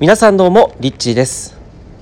[0.00, 1.58] 皆さんどうもリッチーです。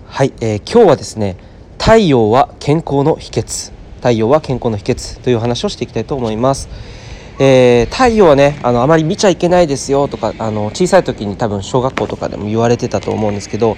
[0.07, 1.37] はい、えー、今日はですね
[1.81, 3.73] 太陽は健康の秘訣。
[3.97, 6.69] 太陽は健康の秘訣という話をしていきたいと思います。
[7.41, 13.77] えー、太陽はねあのあまり見ちゃいけないですよとかあの小さい時に多分小学校とかでも言われてたと思うんですけど、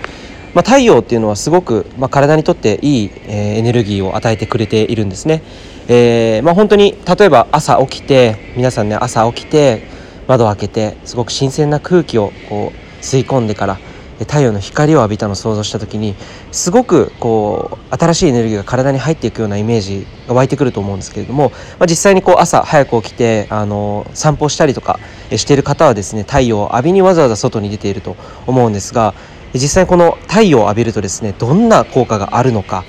[0.53, 5.43] まあ、太陽っていうのはすごく、まあ、体にとっていい、えー、エネルギーを与えてくれているんですね、
[5.89, 9.83] えーまあ、本当に例えば朝起きて皆さんね朝起きて
[10.29, 13.79] 窓を開けてすごく新鮮な空気をこう吸い込んでから
[14.21, 16.15] 太陽の光を浴びたのを想像した時に
[16.53, 24.99] すごくこう新しいエネルギーが体に入っていくようなイメージが湧いてくると思うんですけれども、まあ、実際にこう朝早く起きてあの散歩したりとか
[25.31, 29.15] している方はですね太陽を浴びにわざわざ外に出ていると思うんですが
[29.55, 32.85] 実際この太陽を浴びるとですねどんな効果があるのか、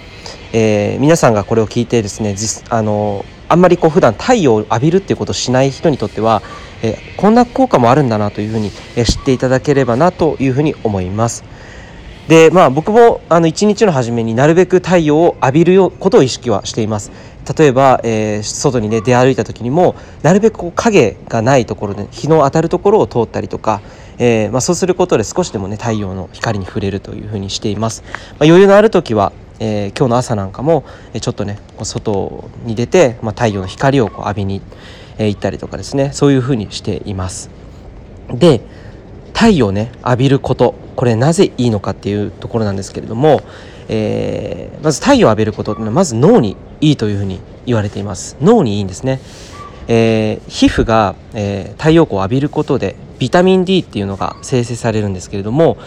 [0.54, 2.36] えー、皆さんがこれを聞いてですね
[2.70, 6.42] あのあんまりこう普段太陽を浴びるっていうことをしない人にとっては、
[6.82, 11.44] えこんな効果もあるんだなというふうに、え知っていただければなというふうに思います。
[12.28, 17.12] でまあ僕もあの一日の初めになるべく太陽を浴びることを意識はしています
[17.58, 23.82] 例えば、えー、外にね出歩いた時にもなるべくこう影がないところで日の当たるところを通ったりとか、
[24.18, 34.62] えーまあ、そうすることで少しでもね太陽の光に触れるというふうにしています、まあ、余裕のある時はえー、今日の朝なんかもえちょっとね外に出て、まあ、太陽の光をこう浴びに、
[35.20, 37.52] え行ったりとかですねそういうふうにしています。
[38.34, 38.62] で
[39.34, 43.42] 太陽ね浴びることこれなぜいいのかっていうところなんですけれども、
[43.88, 49.20] えー、まず太陽を浴びることってのはまず脳にいいというふうに言われています脳にいいんですね、
[49.88, 55.78] えー、皮膚が、えー、太陽光を浴びることでビタミン D っていうのが生成されるんですけれども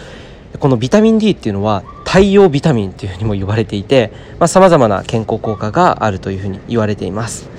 [0.61, 1.83] このビタミン D っていうのは
[2.15, 4.13] 太陽ビタミンというふうにも言われていて
[4.47, 7.51] さまざ、まな健康効果があるというふうに言われています、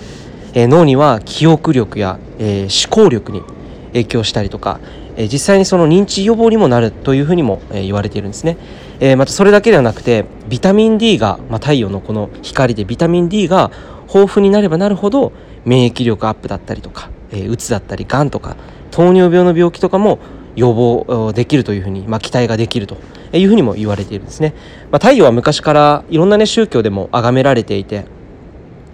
[0.53, 3.44] えー、脳には記憶力や、えー、思考力に
[3.88, 4.80] 影響したりとか、
[5.17, 8.56] え、実際にその認知予防にもなるというふうにも、え言われているんですね、
[9.02, 13.72] えまたそれだけではなくてビタミン D が、まあ、太陽のこの光でビタミン D が
[14.08, 15.34] 豊富になればなるほど
[15.66, 18.56] 免疫力アップだったりとか、えうつだったりがんとか
[18.91, 20.19] 糖尿病の病気とかも
[20.55, 22.97] 予防できるというふうに、まあ、期待ができると
[23.33, 24.53] いうふうにも言われているんですね。
[24.91, 28.05] まあ、太陽は昔からいろんな、ね、宗教でも崇められていて、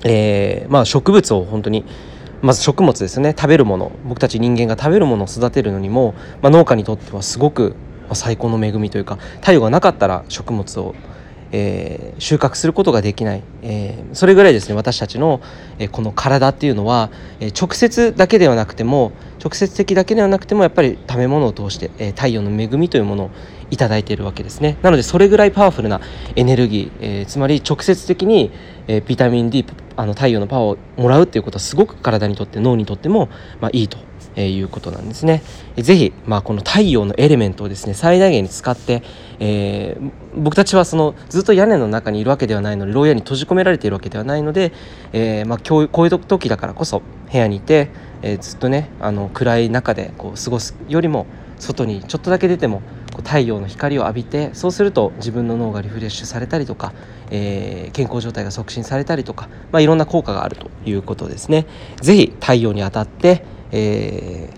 [0.03, 1.85] えーまあ、植物を本当に
[2.41, 7.75] まず食物ですね食べるもの僕たち人間が食べるものを育てるのにも、まあ、農家にとってはすごく
[8.13, 10.95] 最高の恵みというか太陽がなかったら食物を
[11.51, 15.41] えー、収穫することができない、えー、それぐらいですね私たちの、
[15.79, 19.11] えー、この体っていうのは、え直接だけではなくても
[19.43, 23.31] 直接的だけではなくてもやっぱり食べ物を通して、え太陽の恵みというものを
[23.69, 24.77] 頂いているわけですね。
[24.81, 26.01] なのでそれぐらいパワフルな
[26.35, 28.51] エネルギー、えつまり直接的に、
[28.87, 33.29] えビタミン D あの太陽のパワーをもらうっていうことはすごく体にとって脳にとっても、
[33.59, 33.97] まあ、いいと
[34.35, 35.43] えー、いうことなんですね。
[35.77, 39.03] ぜひ、まあ、この太陽のエレメントをですね最大限に使って、
[39.39, 44.71] えー、僕たちはそのずっと屋根の中にいるわけではないので牢屋に閉じ込められているわけではないので、
[45.13, 47.89] えーまあ、こういう時だからこそ部屋にいて、
[48.21, 51.25] えー、ずっとねあの暗い中でこう過ごすよりも
[51.59, 52.81] 外にちょっとだけ出ても
[53.17, 56.93] 太陽の光を浴びてそうすると自分の脳がリフレッシュされたりとか、
[57.29, 61.67] えー、健康状態が促進されたりとか、まあ、いろんな効果があるということですね。
[62.01, 64.49] ぜひ太陽に当たってえ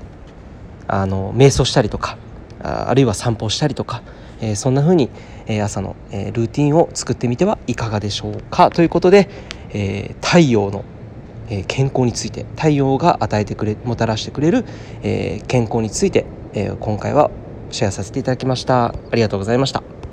[0.87, 2.17] ー、あの瞑想したりとか
[2.63, 4.01] あるいは散歩したりとか、
[4.41, 5.09] えー、そんな風に、
[5.47, 8.71] え、朝の、え、ルーティンを作ってみてはいかがでしょうか。
[8.71, 9.29] ということで、
[9.71, 10.85] え、太陽の、
[11.49, 14.65] え、健康について太陽が与えてくれもたらしてくれる、
[15.03, 17.31] え、健康について、え、今回は
[17.69, 18.85] シェアさせていただきました。
[18.85, 19.93] ありがとうございました。